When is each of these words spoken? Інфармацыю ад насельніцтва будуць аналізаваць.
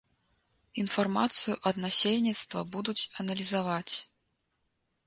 Інфармацыю 0.83 1.55
ад 1.71 1.75
насельніцтва 1.85 2.59
будуць 2.79 2.99
аналізаваць. 3.27 3.95